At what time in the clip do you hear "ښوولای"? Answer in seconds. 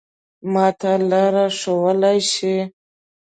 1.59-2.19